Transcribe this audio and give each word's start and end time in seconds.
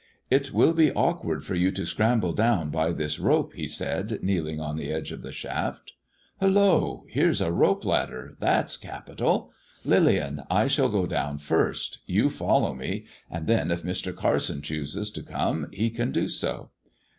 "It 0.35 0.51
will 0.51 0.73
be 0.73 0.91
awkward 0.91 1.45
for 1.45 1.53
you 1.53 1.69
to 1.73 1.85
scramble 1.85 2.33
down 2.33 2.71
by 2.71 2.91
this 2.91 3.19
rope/' 3.19 3.53
he 3.53 3.67
said, 3.67 4.17
kneeling 4.23 4.59
on 4.59 4.75
the 4.75 4.91
edge 4.91 5.11
of 5.11 5.21
the 5.21 5.31
shaft. 5.31 5.93
<< 6.17 6.39
Hullo! 6.41 7.05
210 7.05 7.05
THE 7.05 7.05
DEAD 7.05 7.05
MAN'S 7.05 7.05
DIAMONDS 7.05 7.13
here's 7.37 7.41
a 7.41 7.51
rope 7.51 7.85
ladder; 7.85 8.37
that's 8.39 8.77
capital. 8.77 9.51
Lillian, 9.85 10.43
I 10.49 10.65
shall 10.65 10.89
go 10.89 11.05
down 11.05 11.37
first, 11.37 11.99
you 12.07 12.31
follow 12.31 12.73
me, 12.73 13.05
and 13.29 13.45
then 13.45 13.69
if 13.69 13.83
Mr. 13.83 14.15
Carson 14.15 14.63
chooses 14.63 15.11
to 15.11 15.21
come 15.21 15.67
he 15.71 15.91
can 15.91 16.11
do 16.11 16.27
so.'' 16.29 16.71